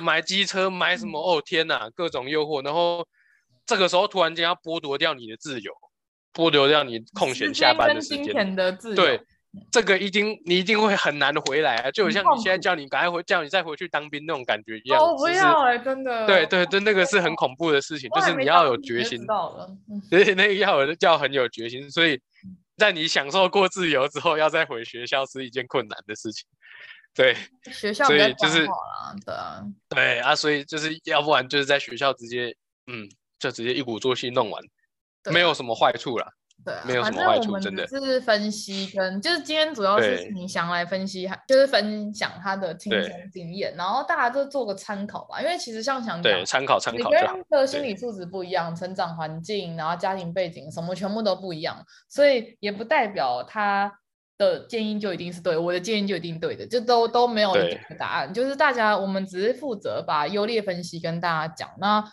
[0.00, 3.06] 买机车买什么哦天哪各种诱惑，然后。
[3.66, 5.72] 这个时候突然间要剥夺掉你的自由，
[6.34, 9.20] 剥夺掉你空闲下班的时间的自由，对，
[9.72, 15.00] 这个一定你一定会很难回来啊，就好像你现在叫你赶快回，叫你再回去当兵那种感觉一样。
[15.00, 16.26] 哦，不要哎，真的。
[16.26, 19.20] 对对对，那个是很恐怖的事情，就是你要有决心。
[20.08, 22.20] 所以那个要有叫很有决心，所以
[22.76, 26.46] 在你享受过自由之后，要再回学校是一件困难的事情。
[27.14, 27.36] 对，
[27.72, 28.66] 学校所以就是
[29.24, 32.54] 对啊，对啊，所以就是要不然就是在学校直接
[32.86, 33.08] 嗯。
[33.40, 34.62] 就直接一鼓作气弄完，
[35.24, 36.30] 啊、没有什么坏处啦。
[36.64, 37.86] 对啊，没有什么坏处，真的。
[37.86, 45.40] 是分析跟就是今天主要是你想来分析，就是分享他的亲身经验，然后大家就做个参考吧。
[45.40, 47.10] 因为其实像想讲，对，参考参考。
[47.10, 51.76] 每个人的心理素质不一样，成长环境，然后家庭背景什么全部都不一样，
[52.08, 53.92] 所以也不代表他
[54.38, 58.32] 的建议就一定是对，我的建议就一定对的，就都都没有一个答案。
[58.32, 62.04] 就是大家我们只是负责把优劣分析跟大家讲那。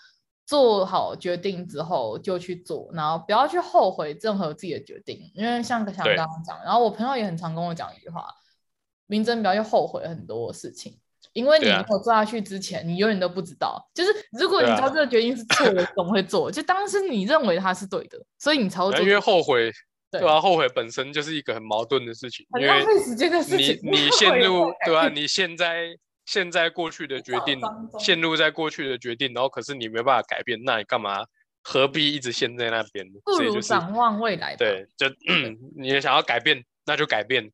[0.48, 8.26] 做好决定之后就去做，然后不要去后悔任何自己的决定，因为像像刚刚讲，然后我朋友也很常跟我讲一句话：
[9.08, 10.98] 明真不要去后悔很多事情，
[11.34, 13.86] 因为你没有做下去之前，啊、你永远都不知道。
[13.94, 16.50] 就是如果你知道这个决定是错的，总会做。
[16.50, 19.02] 就当时你认为它是对的，所以你才会做。
[19.02, 19.70] 因为后悔，
[20.10, 23.78] 对啊，后悔本身就是一个很矛盾的事情，很浪费时间的事情。
[23.84, 25.10] 你 你陷入对吧、啊？
[25.10, 25.98] 你现在。
[26.28, 27.60] 现在过去的决定，
[27.98, 31.26] 陷入在过去的决定，然后可是你没办法改变，那你干嘛？
[31.64, 33.06] 何必一直陷在那边？
[33.24, 34.56] 不如展望未来。
[34.58, 35.08] 对，就
[35.78, 37.50] 你也想要改变，那就改变。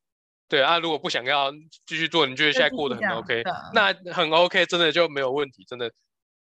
[0.47, 1.51] 对啊，如果不想要
[1.85, 5.63] 继续做，你觉得现在过得很 OK，那很 OK，真的就没有问题。
[5.67, 5.91] 真的，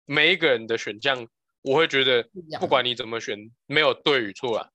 [0.05, 1.27] 每一个人的选项，
[1.61, 2.25] 我会觉得
[2.59, 4.69] 不管你怎么选，没有对与错啊。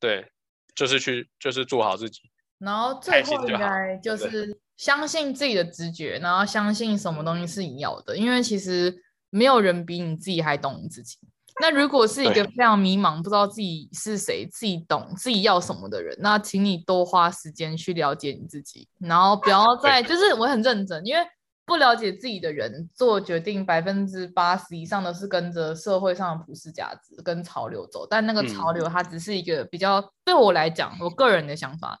[0.00, 0.26] 对，
[0.74, 2.22] 就是去，就是做好自己。
[2.58, 4.58] 然后最后应该就是。
[4.78, 8.96] 相信自己的直觉，然后相信什么东西是你要的，因为其实
[9.28, 11.18] 没有人比你自己还懂你自己。
[11.60, 21.26] 那如果是一个非常迷茫，不知道自己是谁、自己懂自己要什么的人，那请你多花时间去了解你自己，然后不要 再就是我很认真，因为
[21.66, 31.98] 不了解自己的人做决定，百分之八十以上都是跟着社会上的普世价值跟潮流走，但那个潮流它只是一个比较，对我来讲，我个人的想法。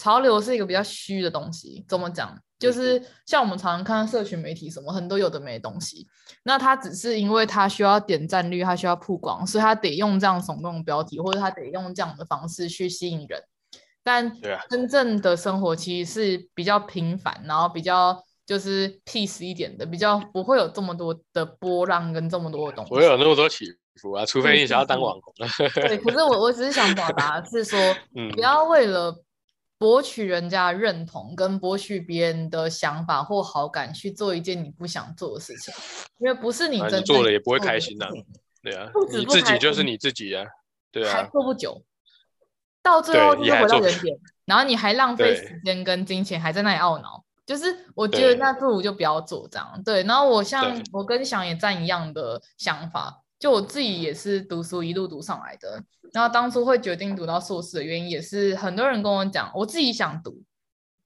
[0.00, 2.34] 潮流是一个比较虚的东西，怎么讲？
[2.58, 6.06] 就是像我们常常看社群媒体什么很多有的没的东西，
[6.42, 13.42] 那它只是因为它需要点赞率，它需要曝光，所以它得用这样耸动的标题，或者它得用这样的方式去吸引人。
[14.02, 14.32] 但
[14.70, 22.88] 真正的生活其实是比较平凡，然后比较就是 peace 一点的，比较不会有这么多的波浪跟这么多的东西。
[22.88, 23.66] 不会有那么多起
[24.00, 25.34] 伏啊，除非你想要当网红。
[25.74, 27.78] 对，可是我我只是想表达是说，
[28.34, 29.14] 不要为了。
[29.80, 35.72] 博取人家认同，跟博取别人的想法或好感去做一件你不想做的事情，
[36.18, 38.10] 因为不是你真的做了也不会开心的、啊。
[38.62, 40.44] 对啊，你自己就是你自己啊，
[40.92, 41.82] 对啊，还做不久，
[42.82, 49.82] 到最后就回到原点，然后你还浪费时间跟金钱，还在那里懊恼，就是我觉得那不如就不要做这样。
[49.82, 60.42] 对，然后我像我跟想也站一样的想法，就我自己也是读书一路读上来的，然后当初会决定读到硕士的原因，也是很多人跟我讲，我自己想读，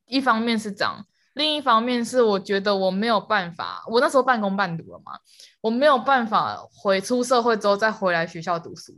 [0.07, 5.13] 一方面是这样，另一方面是我觉得我没有办法，我那时候半工半读了嘛。
[5.61, 8.93] 我没有办法回出社会之后再回来学校读书，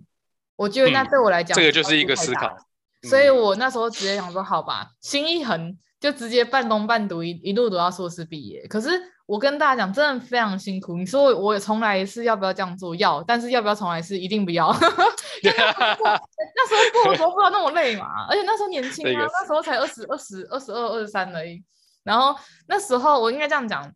[0.57, 2.57] 我觉得那对我来讲、嗯，这个就是一个思考。
[3.03, 8.67] 所以我那时候直接想说，好吧，心一横就直接半工半读一一路读到硕士毕业。
[8.69, 8.91] 可是
[9.27, 10.97] 我跟大家讲，真的非常辛苦。
[10.97, 12.95] 你说我我重来一次要不要这样做？
[12.97, 14.19] 要，但是要不要重来一次？
[14.19, 14.69] 一定不要。
[15.43, 16.21] 那时候过
[16.55, 21.63] 那时候过的时候不知道那么累嘛，而且那时候年轻啊，那时候才二十二十二十二二十三而已。
[22.05, 22.37] 然后
[22.69, 23.93] 那时候我应该这样讲，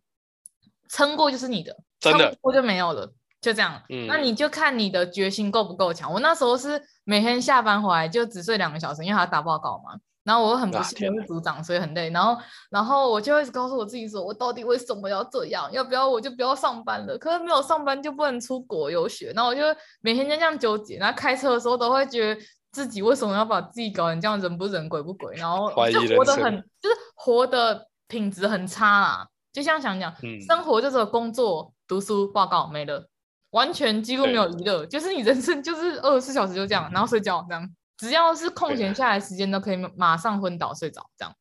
[0.88, 1.76] 撑过就是你的。
[2.00, 3.06] 真的，我就没有了，
[3.42, 3.80] 就这样。
[3.90, 6.10] 嗯，那你就看你的决心够不够强。
[6.12, 10.00] 我那时候是每天下班回来就只睡两个小时，因为还要打报告嘛。
[10.24, 12.10] 然后我很不幸我是组长，所以很累。
[12.10, 12.36] 然后，
[12.70, 15.70] 然后我就一直告诉我自己说，我到底为什么要这样？
[15.72, 17.16] 要不要我就不要上班了？
[17.18, 19.32] 可是没有上班就不能出国游学。
[19.34, 19.62] 然后我就
[20.00, 20.96] 每天就这样纠结。
[20.98, 22.40] 然后开车的时候都会觉得
[22.72, 29.26] 自己为什么要把自己搞成这样，人不人鬼不鬼，然后就活得很就是活的品质很差啦。
[29.52, 31.72] 就像想讲，嗯、生活就是工作。
[31.90, 33.04] 读书报告没了，
[33.50, 37.68] 完全几乎没有娱乐，就是你人生就是二十四小时就这样，然后睡觉这样，
[38.00, 41.36] 只要是空闲下来时间都可以马上昏倒睡着这样。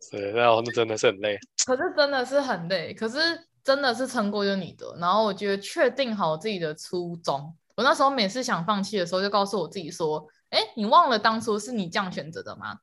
[0.00, 1.38] 是，那真的是很累。
[1.64, 3.18] 可是真的是很累，可是
[3.62, 4.96] 真的是撑过就你的。
[4.98, 12.78] 然后我觉得确定好自己的初衷，我那时候每次想放弃的时候，就告诉我自己说：“哎，你忘了当初是你这样选择的吗？”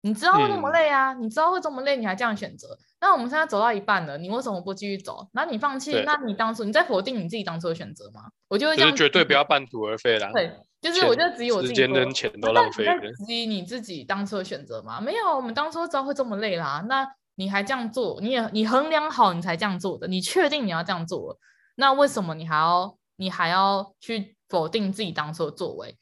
[0.00, 1.12] 你知道会那么累啊？
[1.12, 2.78] 嗯、你知道会这么累，你还这样选择？
[3.02, 5.28] 那我们现在走到一半了，你为什么不继续走？
[5.32, 6.04] 那你放弃？
[6.06, 8.30] 那你当初你在否定你自己当初的选择吗？
[8.46, 10.30] 我就会这样，绝对不要半途而废啦。
[10.32, 12.94] 对，就是我就质疑我自己，时间跟钱都浪费了。
[13.26, 15.00] 质疑你自己当初的选择吗？
[15.00, 16.84] 没有，我们当初知道会这么累啦。
[16.88, 18.20] 那你还这样做？
[18.20, 20.06] 你也你衡量好你才这样做的？
[20.06, 21.36] 你确定你要这样做？
[21.74, 25.98] 那为什么你还要你还要去否定自己当初的作为？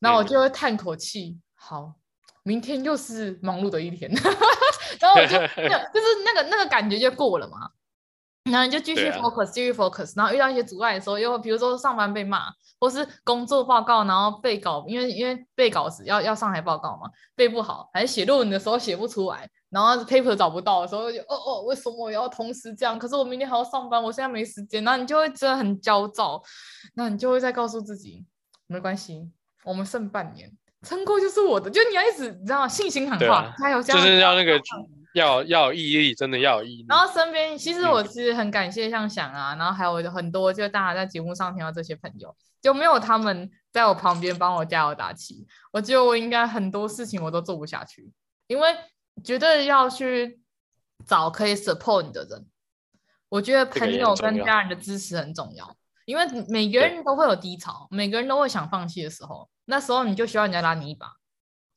[0.00, 1.94] 那我就会叹口气，好。
[2.42, 4.08] 明天又是忙碌的一天，
[5.00, 5.32] 然后我就
[5.92, 7.70] 就是那个那个感觉就过了嘛，
[8.44, 12.44] 然后你就继续 focus，继续 focus，然后遇到一些阻碍的时候，又比如说上班被骂，
[12.78, 22.98] 或是工作报告，然后背稿，因为因为背稿子要要上台报告嘛，背不好，还是写论文的时候写不出来，然后 paper 找不到的时候就哦哦，为什么我要同时这样？
[22.98, 26.40] 可是我明天还要上班，我现在没时间，那你就会真的很焦躁，
[26.94, 28.24] 那你就会再告诉自己
[28.68, 29.30] 没关系，
[29.64, 30.52] 我们剩半年。
[30.86, 34.60] 撑过就是我的，就你要一直你知道信心喊话，加油加油，就是要那个
[35.14, 36.86] 要要有毅力，真的要有毅力。
[36.88, 48.12] 然后身边其实我是很感谢像想啊，嗯、然后还有很多就大家在节目上听到这些朋友，就没有他们在我旁边帮我加油打气，我觉得我应该很多事情我都做不下去，
[48.46, 48.76] 因为
[49.24, 50.40] 绝对要去
[51.06, 52.46] 找可以 support 你的人。
[53.28, 59.50] 我觉得朋友跟家人的支持很重要，因为每个人都会有低潮，每个人都会想放弃的时候。
[59.66, 61.08] 那时候你就需要人家拉你一把，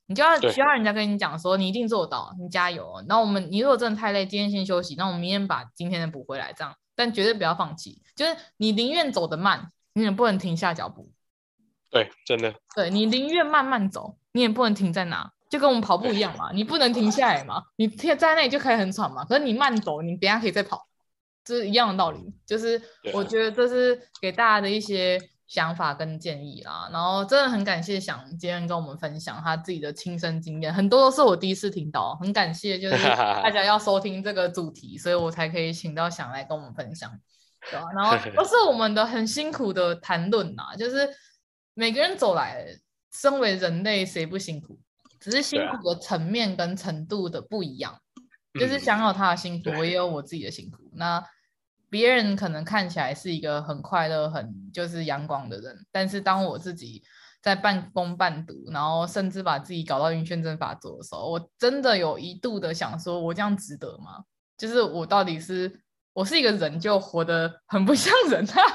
[0.06, 3.04] 你就要需要人家跟你讲说，你一定做到，你加油哦。
[3.06, 6.74] 然后我们，你如果真的太累，今天先休息，那我们明天把今天的补回来，这样。
[6.94, 11.10] 但绝对不要放弃，就是你宁愿走得慢，你也不能停下脚步。
[11.88, 12.54] 对，真的。
[12.76, 19.24] 对，你宁愿慢慢走，你也不能停在哪，就跟我们跑步一样嘛，你不能停下来嘛，你停在那里就可以很喘嘛。
[19.24, 20.86] 可是你慢走，你等下可以再跑，
[21.44, 22.20] 这是一样的道理。
[22.46, 22.80] 就是
[23.12, 25.18] 我觉得这是给大家的一些。
[25.50, 32.96] 想法跟建议啦，然后真的很感谢想今天跟我们分享他自己的亲身经验，很多都是我第一次听到，很感谢就是
[33.42, 37.10] 大家要收听这个主题，所以我才可以请到想来跟我们分享，
[37.68, 37.84] 对吧？
[37.96, 41.10] 然后都是我们的很辛苦的谈论呐，就是
[41.74, 42.64] 每个人走来，
[43.12, 44.78] 身为人类谁不辛苦？
[45.18, 48.00] 只是辛苦的层面跟程度的不一样，
[48.58, 51.22] 就是享有他的幸福，我也有我自己的幸福，那。
[51.92, 57.02] 别人可能看起来是一个很快乐、很就是阳光的人，但是当我自己
[57.42, 64.22] 在半工半读，然后甚至把自己搞到晕眩症发作的时候，我真的有一度的想说，我这样值得吗？
[64.56, 65.80] 就是我到底是
[66.12, 68.74] 我是一个人，就活得很不像人，哈哈，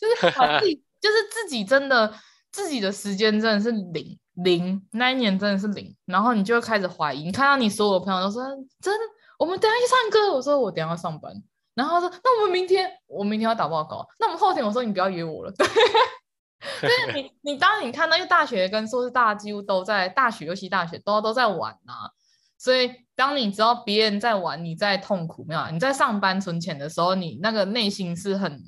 [0.00, 2.12] 就是把自己， 就是自己真的
[2.50, 8.42] 自己的时间真的是零零，那一年真的是零，然后你就会开始怀疑，你看到你所有的朋友都说
[8.80, 9.00] 真的，
[9.38, 11.32] 我们等下去唱歌，我说我等下要上班。
[11.74, 14.06] 然后他说，那我们明天，我明天要打报告。
[14.18, 15.52] 那我们后天，我说你不要约我了。
[16.80, 22.10] 对，就是你，你当你看到，因为大学跟硕士大家几乎都在大学，尤其大学都都在玩呐、啊。
[22.58, 25.70] 所以当你知道别人在玩，你在痛苦，没有？
[25.70, 28.62] 你在上班存钱的时候，你那个内心是很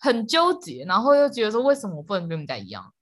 [0.00, 2.92] 很纠结，然后又觉得说，为什么我不能跟人家一样？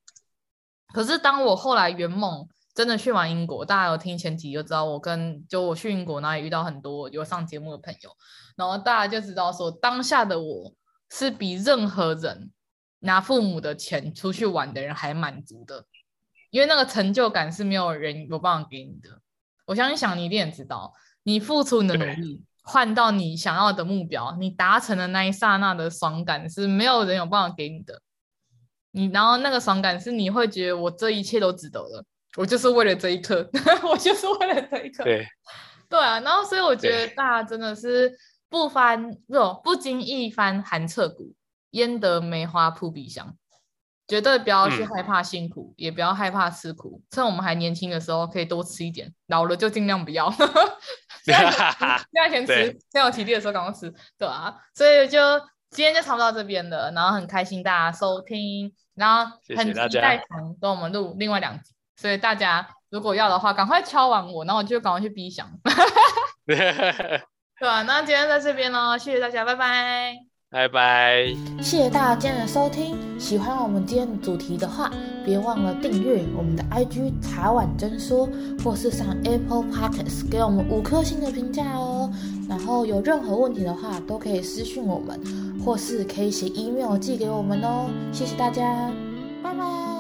[0.93, 2.47] 可是当我后来圆梦
[2.77, 8.11] 真的去完英国，大家有听前几集就知道，我跟就我去英国，然后也遇到很多有上节目的朋友，
[8.55, 10.75] 然后大家就知道说，当下的我
[11.11, 12.53] 是比任何人
[12.99, 15.87] 拿父母的钱出去玩的人还满足的，
[16.51, 19.21] 因为那个成就感是没有人有办法给你的。
[19.65, 28.03] 我相信想你一定也知道，你付出你的努力换到你想要的目标，你达成的那一刹那的爽感是没有人有办法给你的。
[28.91, 32.05] 你然后那个爽感是你会觉得我这一切都值得了，
[32.37, 33.49] 我就是为了这一刻，
[33.83, 35.03] 我就是为了这一刻。
[35.05, 35.27] 对，
[35.89, 36.21] 对啊。
[36.21, 38.17] 然后所以我觉得大家真的是
[38.49, 41.35] 不翻不不经意翻寒彻骨，
[41.71, 43.37] 焉得梅花扑鼻香。
[44.09, 47.03] 绝对不要去害怕辛苦，嗯、也不要害怕吃苦。
[47.11, 50.31] 趁我们还年轻的时候，可以多吃一点；老了就尽量不要。
[51.27, 54.57] 现在先 吃，现在有体力的时候赶快吃，对啊。
[54.77, 55.19] 所以就
[55.71, 60.25] 今天就差不多到这边了，然后很开心大家收听，然后很期待
[60.61, 61.75] 跟我们录另外两集。
[61.97, 65.49] 所以大家如果要的话，赶快敲完我，然后我就赶快去 B 想。
[66.47, 70.15] 对啊，那今天在这边呢，谢谢大家，拜拜。
[70.49, 71.27] 拜拜！
[71.61, 72.97] 谢谢大家今天的收听。
[73.19, 74.89] 喜欢我们今天的主题的话，
[75.25, 78.29] 别忘了订阅我们的 IG 茶碗真说，
[78.63, 82.09] 或是上 Apple Podcast 给我们五颗星的评价哦。
[82.49, 85.21] 然后有任何问题的话，都可以私讯我们，
[85.65, 87.91] 或是可以写 email 寄给我们哦。
[88.13, 88.63] 谢谢大家，
[89.43, 89.96] 拜拜。